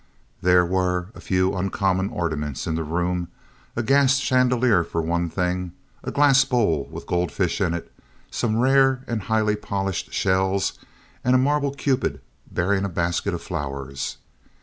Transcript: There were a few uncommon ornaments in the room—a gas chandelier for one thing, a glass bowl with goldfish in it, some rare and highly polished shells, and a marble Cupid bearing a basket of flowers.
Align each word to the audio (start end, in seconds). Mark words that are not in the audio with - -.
There 0.41 0.65
were 0.65 1.09
a 1.13 1.21
few 1.21 1.53
uncommon 1.53 2.09
ornaments 2.09 2.65
in 2.65 2.73
the 2.73 2.83
room—a 2.83 3.83
gas 3.83 4.17
chandelier 4.17 4.83
for 4.83 4.99
one 4.99 5.29
thing, 5.29 5.73
a 6.03 6.09
glass 6.09 6.43
bowl 6.43 6.85
with 6.89 7.05
goldfish 7.05 7.61
in 7.61 7.75
it, 7.75 7.91
some 8.31 8.57
rare 8.57 9.03
and 9.05 9.21
highly 9.21 9.55
polished 9.55 10.11
shells, 10.11 10.73
and 11.23 11.35
a 11.35 11.37
marble 11.37 11.69
Cupid 11.71 12.19
bearing 12.51 12.83
a 12.83 12.89
basket 12.89 13.35
of 13.35 13.43
flowers. 13.43 14.17